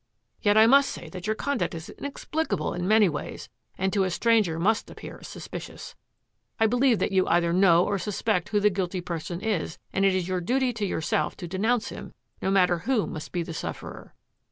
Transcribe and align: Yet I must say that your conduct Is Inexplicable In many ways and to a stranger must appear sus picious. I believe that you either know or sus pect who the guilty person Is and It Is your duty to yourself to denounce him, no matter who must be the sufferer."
Yet 0.41 0.57
I 0.57 0.65
must 0.65 0.89
say 0.89 1.09
that 1.09 1.27
your 1.27 1.35
conduct 1.35 1.75
Is 1.75 1.87
Inexplicable 1.91 2.73
In 2.73 2.87
many 2.87 3.07
ways 3.07 3.49
and 3.77 3.93
to 3.93 4.03
a 4.03 4.09
stranger 4.09 4.57
must 4.57 4.89
appear 4.89 5.21
sus 5.21 5.47
picious. 5.47 5.93
I 6.59 6.65
believe 6.65 6.97
that 6.97 7.11
you 7.11 7.27
either 7.27 7.53
know 7.53 7.85
or 7.85 7.99
sus 7.99 8.19
pect 8.23 8.49
who 8.49 8.59
the 8.59 8.71
guilty 8.71 8.99
person 8.99 9.41
Is 9.41 9.77
and 9.93 10.03
It 10.03 10.15
Is 10.15 10.27
your 10.27 10.41
duty 10.41 10.73
to 10.73 10.87
yourself 10.87 11.37
to 11.37 11.47
denounce 11.47 11.89
him, 11.89 12.15
no 12.41 12.49
matter 12.49 12.79
who 12.79 13.05
must 13.05 13.31
be 13.31 13.43
the 13.43 13.53
sufferer." 13.53 14.15